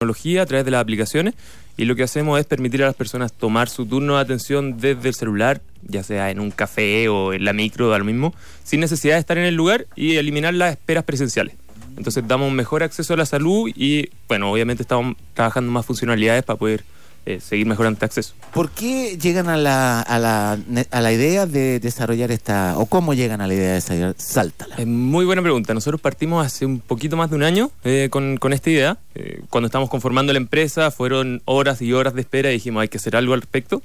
[0.00, 1.34] tecnología a través de las aplicaciones
[1.76, 5.10] y lo que hacemos es permitir a las personas tomar su turno de atención desde
[5.10, 8.34] el celular, ya sea en un café o en la micro, da lo mismo,
[8.64, 11.54] sin necesidad de estar en el lugar y eliminar las esperas presenciales.
[11.98, 16.44] Entonces damos un mejor acceso a la salud y, bueno, obviamente estamos trabajando más funcionalidades
[16.44, 16.82] para poder
[17.26, 18.34] eh, seguir mejorando este acceso.
[18.52, 20.58] ¿Por qué llegan a la, a, la,
[20.90, 24.76] a la idea de desarrollar esta, o cómo llegan a la idea de desarrollar Sáltala?
[24.78, 25.74] Es muy buena pregunta.
[25.74, 28.98] Nosotros partimos hace un poquito más de un año eh, con, con, esta idea.
[29.14, 32.88] Eh, cuando estábamos conformando la empresa fueron horas y horas de espera y dijimos hay
[32.88, 33.82] que hacer algo al respecto.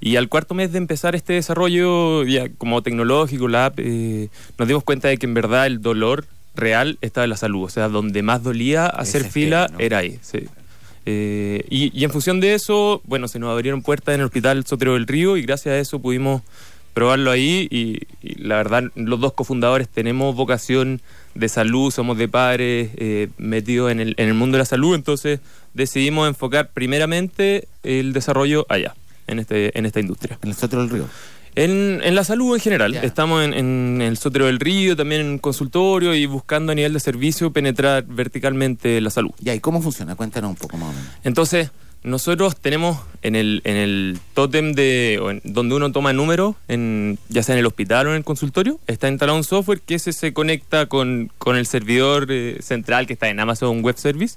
[0.00, 4.82] Y al cuarto mes de empezar este desarrollo ya como tecnológico, la app, nos dimos
[4.82, 6.26] cuenta de que en verdad el dolor
[6.56, 7.62] real estaba en la salud.
[7.62, 9.78] O sea, donde más dolía hacer fila ¿no?
[9.78, 10.18] era ahí.
[10.22, 10.48] Sí.
[11.04, 14.94] Eh, y, en función de eso, bueno, se nos abrieron puertas en el Hospital Sotero
[14.94, 16.42] del Río y gracias a eso pudimos
[16.94, 21.00] probarlo ahí y, y la verdad los dos cofundadores tenemos vocación
[21.34, 24.94] de salud, somos de padres eh, metidos en el, en el mundo de la salud,
[24.94, 25.40] entonces
[25.74, 28.94] decidimos enfocar primeramente el desarrollo allá,
[29.26, 30.38] en, este, en esta industria.
[30.42, 31.08] En el Sotero del Río.
[31.54, 32.92] En, en, la salud en general.
[32.92, 33.02] Yeah.
[33.02, 37.00] Estamos en, en, el Sotero del Río, también en consultorio y buscando a nivel de
[37.00, 39.32] servicio penetrar verticalmente la salud.
[39.40, 40.16] Ya, ¿y cómo funciona?
[40.16, 41.10] Cuéntanos un poco más o menos.
[41.24, 41.70] Entonces,
[42.04, 47.42] nosotros tenemos en el, en el tótem de en, donde uno toma números, en, ya
[47.42, 50.32] sea en el hospital o en el consultorio, está instalado un software que ese se
[50.32, 54.36] conecta con, con el servidor eh, central que está en Amazon Web Service.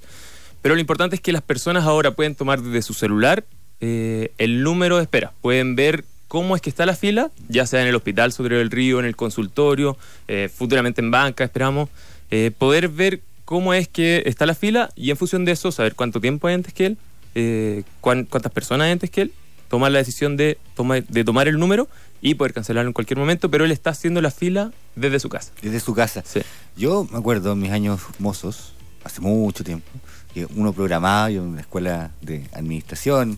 [0.61, 3.45] Pero lo importante es que las personas ahora pueden tomar desde su celular
[3.81, 5.33] eh, el número de espera.
[5.41, 8.71] Pueden ver cómo es que está la fila, ya sea en el hospital Sotero del
[8.71, 11.89] Río, en el consultorio, eh, futuramente en banca, esperamos,
[12.31, 15.95] eh, poder ver cómo es que está la fila y en función de eso saber
[15.95, 16.97] cuánto tiempo hay antes que él,
[17.35, 19.33] eh, cuán, cuántas personas hay antes que él,
[19.69, 21.87] tomar la decisión de, toma, de tomar el número
[22.21, 25.51] y poder cancelarlo en cualquier momento, pero él está haciendo la fila desde su casa.
[25.61, 26.23] Desde su casa.
[26.25, 26.41] Sí.
[26.75, 29.89] Yo me acuerdo en mis años mozos, hace mucho tiempo,
[30.33, 33.37] que uno programaba, yo en una escuela de administración,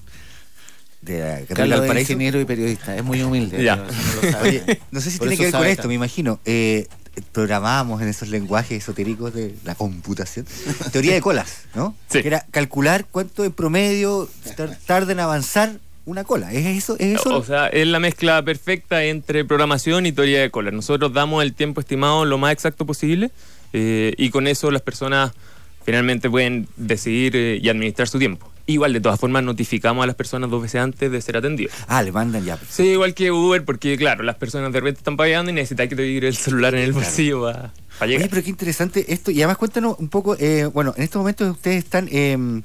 [1.01, 3.63] de la ingeniero y periodista, es muy humilde.
[3.63, 3.75] Ya.
[3.75, 3.83] No,
[4.41, 6.39] Oye, no sé si tiene que ver con esto, me imagino.
[6.45, 6.87] Eh,
[7.31, 10.45] programábamos en esos lenguajes esotéricos de la computación
[10.91, 11.95] teoría de colas, ¿no?
[12.09, 12.21] Sí.
[12.21, 14.29] Que era calcular cuánto en promedio
[14.85, 16.53] tarda en avanzar una cola.
[16.53, 16.95] ¿Es eso?
[16.99, 17.37] ¿Es eso?
[17.37, 20.73] O sea, es la mezcla perfecta entre programación y teoría de colas.
[20.73, 23.31] Nosotros damos el tiempo estimado lo más exacto posible
[23.73, 25.31] eh, y con eso las personas
[25.83, 28.49] finalmente pueden decidir eh, y administrar su tiempo.
[28.67, 31.73] Igual, de todas formas, notificamos a las personas dos veces antes de ser atendidos.
[31.87, 32.59] Ah, le mandan ya.
[32.69, 35.95] Sí, igual que Uber, porque claro, las personas de repente están pagando y necesitan que
[35.95, 37.57] te llegue el celular en el bolsillo claro.
[37.57, 38.23] para, para llegar.
[38.23, 39.31] Oye, pero qué interesante esto.
[39.31, 42.09] Y además cuéntanos un poco, eh, bueno, en estos momentos ustedes están...
[42.11, 42.61] Eh,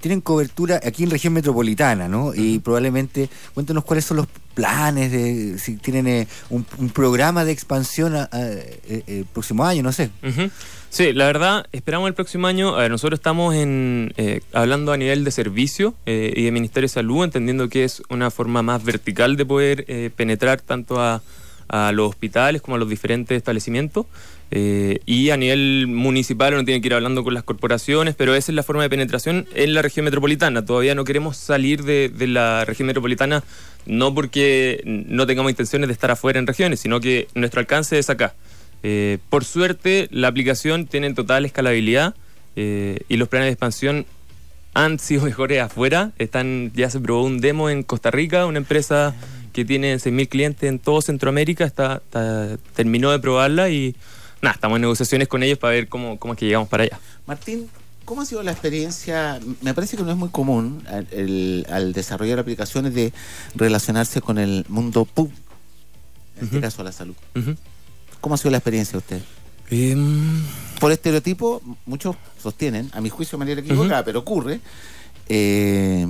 [0.00, 2.34] tienen cobertura aquí en región metropolitana, ¿no?
[2.34, 7.52] Y probablemente cuéntanos cuáles son los planes, de, si tienen eh, un, un, programa de
[7.52, 10.10] expansión a, a, eh, el próximo año, no sé.
[10.22, 10.50] Uh -huh.
[10.94, 12.76] Sí, la verdad, esperamos el próximo año.
[12.76, 16.84] A ver, nosotros estamos en, eh, hablando a nivel de servicio eh, y de Ministerio
[16.84, 21.20] de Salud, entendiendo que es una forma más vertical de poder eh, penetrar tanto a,
[21.68, 24.06] a, los hospitales como a los diferentes establecimientos.
[24.50, 28.52] Eh, y a nivel municipal uno tiene que ir hablando con las corporaciones, pero esa
[28.52, 30.64] es la forma de penetración en la región metropolitana.
[30.64, 33.42] Todavía no queremos salir de, de la región metropolitana,
[33.86, 38.10] no porque no tengamos intenciones de estar afuera en regiones, sino que nuestro alcance es
[38.10, 38.34] acá.
[38.86, 42.14] Eh, por suerte, la aplicación tiene total escalabilidad
[42.54, 44.04] eh, y los planes de expansión
[44.74, 46.12] han sido mejores afuera.
[46.18, 49.14] Están, ya se probó un demo en Costa Rica, una empresa
[49.54, 53.94] que tiene 6.000 clientes en todo Centroamérica, está, está, terminó de probarla y
[54.42, 56.98] nada, estamos en negociaciones con ellos para ver cómo, cómo es que llegamos para allá.
[57.24, 57.70] Martín,
[58.04, 59.38] ¿cómo ha sido la experiencia?
[59.62, 63.12] Me parece que no es muy común al, el, al desarrollar aplicaciones de
[63.54, 65.30] relacionarse con el mundo pub,
[66.36, 66.62] en este uh -huh.
[66.62, 67.14] caso la salud.
[67.36, 67.56] Uh -huh.
[68.20, 69.22] ¿Cómo ha sido la experiencia de usted?
[69.70, 70.42] Um...
[70.80, 74.04] Por estereotipo, muchos sostienen, a mi juicio de manera equivocada, uh -huh.
[74.04, 74.60] pero ocurre,
[75.28, 76.06] eh,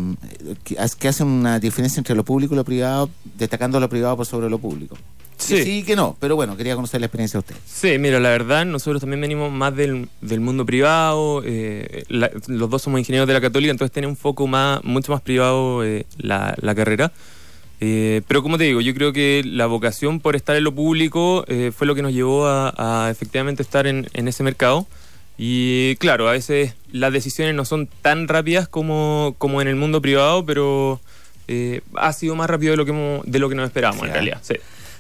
[0.64, 4.50] que, hacen una diferencia entre lo público y lo privado, destacando lo privado por sobre
[4.50, 4.97] lo público.
[5.36, 5.54] Sí.
[5.56, 7.56] Que sí, que no, pero bueno, quería conocer la experiencia de usted.
[7.66, 12.70] Sí, mira, la verdad, nosotros también venimos más del, del mundo privado, eh, la, los
[12.70, 16.06] dos somos ingenieros de la católica, entonces tiene un foco más, mucho más privado eh,
[16.19, 17.12] la, la, carrera.
[17.81, 21.44] Eh, pero como te digo, yo creo que la vocación por estar en lo público
[21.76, 24.87] fue lo que nos llevó a, a efectivamente estar en, en, ese mercado.
[25.36, 30.00] Y claro, a veces las decisiones no son tan rápidas como, como en el mundo
[30.00, 31.00] privado, pero
[31.48, 34.06] eh, ha sido más rápido de lo que, hemos, de lo que nos esperábamos sí,
[34.06, 34.38] en realidad.
[34.42, 34.54] Sí.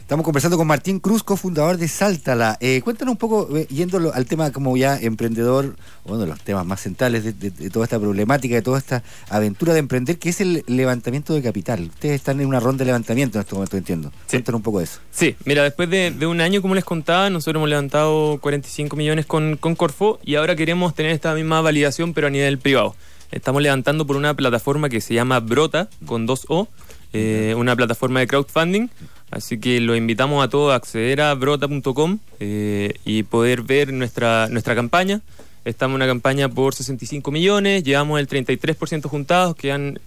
[0.04, 2.58] Estamos conversando con Martín Cruz, cofundador de Sáltala.
[2.60, 6.66] Eh, cuéntanos un poco, eh, yendo al tema como ya emprendedor, uno de los temas
[6.66, 10.28] más centrales de, de, de, toda esta problemática, de toda esta aventura de emprender, que
[10.28, 11.84] es el levantamiento de capital.
[11.84, 14.10] Ustedes están en una ronda de levantamiento en este momento, entiendo.
[14.26, 14.32] Sí.
[14.36, 15.00] Cuéntanos un poco de eso.
[15.10, 19.24] Sí, mira, después de, de, un año, como les contaba, nosotros hemos levantado 45 millones
[19.24, 22.94] con, con Corfo y ahora queremos tener esta misma validación, pero a nivel privado.
[23.32, 26.68] estamos levantando por una plataforma que se llama Brota, con dos O,
[27.14, 28.88] eh, una plataforma de crowdfunding.
[29.34, 34.48] Así que lo invitamos a todos a acceder a brota.com eh, y poder ver nuestra,
[34.48, 35.20] nuestra campaña.
[35.64, 39.98] Estamos en una campaña por 65 millones, llevamos el 33% juntados, quedan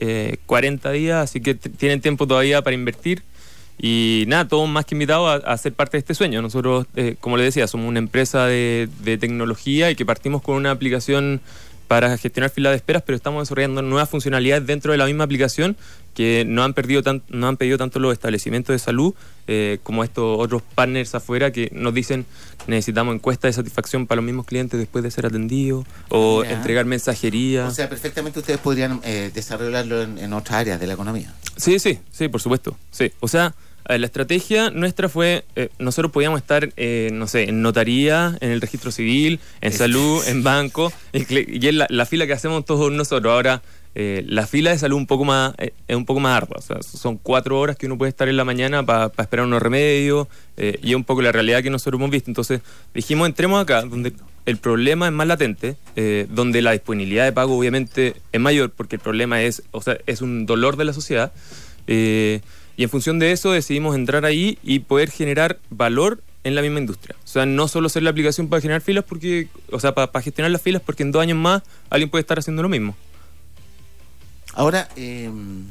[0.46, 3.24] 40 días, así que tienen tiempo todavía para invertir.
[3.80, 6.42] Y nada, todos más que invitados a, ser parte de este sueño.
[6.42, 8.90] Nosotros, eh, como les decía, somos una empresa de,
[9.20, 11.42] tecnología y que partimos con una aplicación
[11.88, 15.78] para gestionar filas de esperas, pero estamos desarrollando nuevas funcionalidades dentro de la misma aplicación
[16.14, 19.14] que no han, perdido no han pedido tanto los establecimientos de salud
[19.46, 22.26] eh, como estos otros partners afuera que nos dicen
[22.66, 27.68] necesitamos encuestas de satisfacción para los mismos clientes después de ser atendidos o entregar mensajería.
[27.68, 31.34] O sea, perfectamente ustedes podrían eh, desarrollarlo en, en otras áreas de la economía.
[31.56, 32.76] Sí, sí, sí, por supuesto.
[32.92, 33.54] Sí, o sea
[33.96, 38.60] la estrategia nuestra fue, eh, nosotros podíamos estar, eh, no sé, en notaría, en el
[38.60, 43.32] registro civil, en salud, en banco, y, en la, fila que hacemos todos nosotros.
[43.32, 43.62] Ahora,
[43.96, 46.58] eh, la fila de salud un poco más, es un poco más ardua.
[46.58, 49.62] O sea, son cuatro horas que uno puede estar en la mañana para esperar unos
[49.62, 52.30] remedios, y es un poco la realidad que nosotros hemos visto.
[52.30, 52.62] Entonces,
[52.94, 54.12] dijimos, entremos acá, donde
[54.46, 55.78] el problema es más latente,
[56.30, 60.22] donde la disponibilidad de pago obviamente es mayor, porque el problema es, o sea, es
[60.22, 61.32] un dolor de la sociedad.
[62.78, 66.80] Y en función de eso decidimos entrar ahí y poder generar valor en la misma
[66.80, 67.16] industria.
[67.24, 70.52] O sea, no solo ser la aplicación para generar filas, porque, o sea, para, gestionar
[70.52, 72.96] las filas, porque en dos años más alguien puede estar haciendo lo mismo.
[74.54, 75.66] Ahora, em,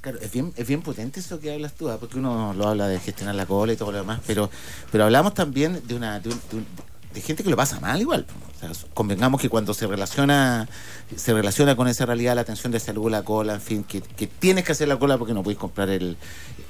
[0.00, 1.98] claro, es bien, es bien potente eso que hablas tú, ¿ah?
[1.98, 4.50] porque uno lo habla de gestionar la cola y todo lo demás, pero,
[4.92, 6.30] pero hablamos también de una, de
[7.14, 8.26] de gente que lo pasa mal igual.
[8.94, 10.68] Convengamos que cuando se relaciona
[11.16, 14.64] se relaciona con esa realidad la atención de salud, la cola, en fin, que, tienes
[14.64, 16.16] que hacer la cola porque no puedes comprar el...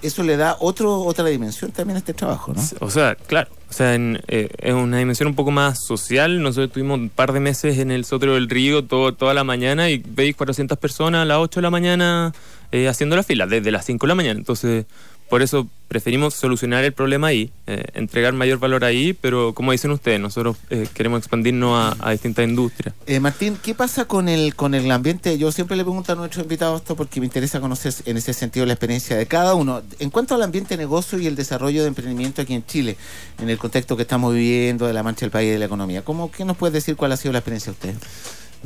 [0.02, 2.62] Eso le da otro otra dimensión también a este trabajo, ¿no?
[2.80, 6.42] O sea, claro, o sea, eh, es una dimensión un poco más social.
[6.42, 9.88] Nosotros tuvimos un par de meses en el Sotero del Río todo, toda la mañana
[9.88, 12.34] y veis 400 personas a las 8 de la mañana
[12.70, 14.38] eh, haciendo la fila, desde las 5 de la mañana.
[14.38, 14.84] Entonces
[15.28, 19.90] por eso preferimos solucionar el problema ahí, eh, entregar mayor valor ahí, pero como dicen
[19.90, 22.94] ustedes, nosotros eh, queremos expandirnos a, distintas industrias.
[23.06, 25.38] Eh, Martín, ¿qué pasa con el con el ambiente?
[25.38, 28.66] Yo siempre le pregunto a nuestros invitados esto porque me interesa conocer en ese sentido
[28.66, 29.82] la experiencia de cada uno.
[29.98, 32.96] En cuanto al ambiente de negocio y el desarrollo de emprendimiento aquí en Chile,
[33.40, 36.02] en el contexto que estamos viviendo de la mancha del país y de la economía,
[36.02, 37.96] ¿cómo, ¿qué nos puede decir cuál ha sido la experiencia de ustedes?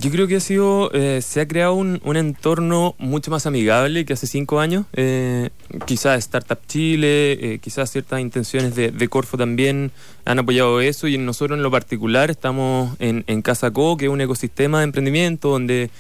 [0.00, 4.12] Yo creo que ha sido, eh, se ha creado un, entorno mucho más amigable que
[4.12, 4.86] hace cinco años.
[4.92, 5.50] Eh,
[5.86, 9.90] quizás Startup Chile, eh, quizás ciertas intenciones de, Corfo también
[10.24, 14.20] han apoyado eso y nosotros en lo particular estamos en, Casa Co, que es un
[14.20, 15.90] ecosistema de emprendimiento donde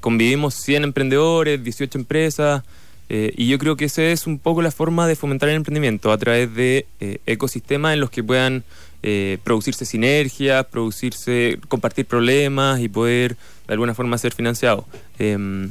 [0.00, 2.64] convivimos 100 emprendedores, 18 empresas.
[3.08, 6.18] y yo creo que esa es un poco la forma de fomentar el emprendimiento a
[6.18, 6.86] través de
[7.26, 8.64] ecosistemas en los que puedan
[9.02, 13.36] eh, producirse sinergias, producirse, compartir problemas y poder
[13.66, 14.86] de alguna forma ser financiado.
[15.18, 15.70] Em,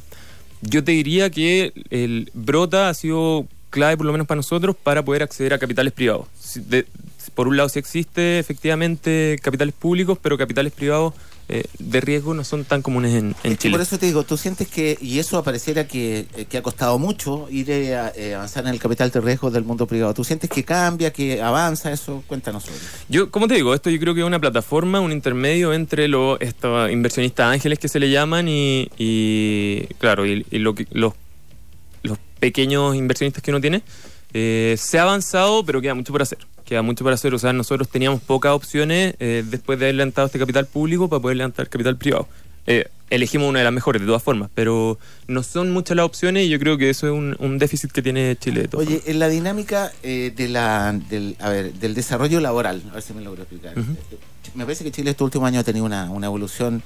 [0.61, 5.03] yo te diría que el Brota ha sido clave, por lo menos para nosotros, para
[5.03, 6.27] poder acceder a capitales privados.
[7.35, 11.13] por un lado, sí existe efectivamente capitales públicos, pero capitales privados
[11.49, 13.71] eh, de riesgo no son tan comunes en, Chile.
[13.71, 16.99] Por eso te digo, tú sientes que, y eso apareciera que, eh, que ha costado
[16.99, 20.13] mucho ir eh, a avanzar en el capital de riesgo del mundo privado.
[20.13, 22.21] ¿Tú sientes que cambia, que avanza eso?
[22.27, 22.87] Cuéntanos sobre eso.
[23.07, 26.37] Yo, como te digo, esto yo creo que es una plataforma, un intermedio entre los
[26.41, 31.13] estos inversionistas ángeles que se le llaman y, claro, y, lo los,
[32.03, 33.83] los pequeños inversionistas que uno tiene.
[34.33, 37.33] se ha avanzado, pero queda mucho por hacer queda mucho para hacer.
[37.33, 41.21] O sea, nosotros teníamos pocas opciones eh, después de haber levantado este capital público para
[41.21, 42.27] poder levantar capital privado.
[42.67, 46.45] Eh, elegimos una de las mejores, de todas formas, pero no son muchas las opciones
[46.45, 48.67] y yo creo que eso es un, déficit que tiene Chile.
[48.73, 53.01] Oye, en la dinámica eh, de la, del, a ver, del desarrollo laboral, a ver
[53.01, 53.73] si me logro explicar.
[54.53, 56.83] Me parece que Chile este último año ha tenido una, una evolución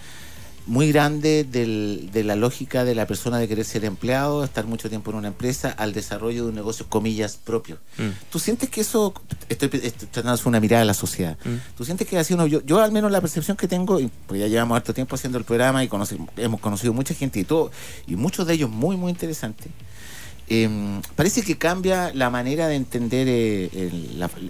[0.68, 5.12] muy grande de la lógica de la persona de querer ser empleado, estar mucho tiempo
[5.12, 7.78] en una empresa, al desarrollo de un negocio, comillas, propio.
[7.98, 8.10] Mm.
[8.32, 9.14] ¿Tú sientes que eso,
[9.50, 11.76] estoy, tratando de hacer una mirada a la sociedad, mm.
[11.78, 14.48] ¿tú sientes que ha sido yo, yo al menos la percepción que tengo, pues ya
[14.48, 15.90] llevamos harto tiempo haciendo el programa y
[16.38, 17.72] hemos conocido mucha gente y todo,
[18.08, 19.68] y muchos de ellos muy, muy interesantes,
[20.48, 23.92] em, parece que cambia la manera de entender eh,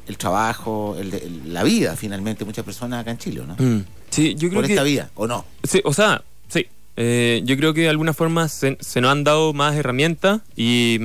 [0.08, 0.98] el, trabajo,
[1.46, 3.56] la vida finalmente, muchas personas acá en Chile, ¿no?
[3.58, 3.86] Mm.
[4.12, 5.46] Sí, yo creo por esta vía, ¿o no?
[5.64, 6.68] Sí, o sea, sí.
[6.98, 11.00] Eh, yo creo que de alguna forma se, nos han dado más herramientas y,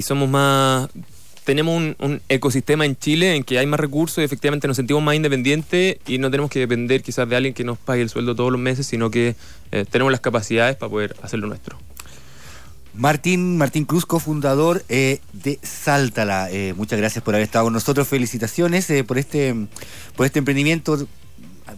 [0.00, 0.88] somos más
[1.44, 5.16] tenemos un, ecosistema en Chile en que hay más recursos y efectivamente nos sentimos más
[5.16, 8.50] independientes y no tenemos que depender quizás de alguien que nos pague el sueldo todos
[8.50, 9.34] los meses, sino que
[9.72, 11.78] eh, tenemos las capacidades para poder hacer lo nuestro.
[12.94, 16.48] Martín, Martín Cruz, cofundador eh, de Sáltala.
[16.76, 18.06] muchas gracias por haber estado con nosotros.
[18.06, 19.54] Felicitaciones por este
[20.14, 21.08] por este emprendimiento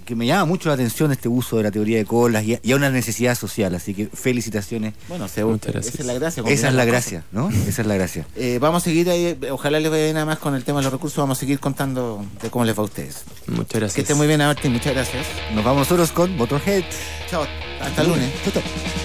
[0.05, 2.73] que me llama mucho la atención este uso de la teoría de colas y, y
[2.73, 3.75] a una necesidad social.
[3.75, 4.95] Así que felicitaciones.
[5.09, 6.01] Bueno, se, Muchas esa gracias.
[6.01, 6.43] es la gracia.
[6.47, 7.51] Esa es la gracia, ¿no?
[7.51, 8.27] Esa es la gracia.
[8.37, 10.85] Eh, vamos a seguir ahí, ojalá les vaya bien nada más con el tema de
[10.85, 13.25] los recursos, vamos a seguir contando de cómo les va a ustedes.
[13.47, 13.99] Muchas Que gracias.
[14.05, 15.27] estén muy bien, Martín, muchas gracias.
[15.55, 16.85] Nos vamos nosotros con Motorhead.
[17.31, 17.47] Chao,
[17.81, 18.31] hasta el lunes.
[18.45, 19.04] Chau, chau.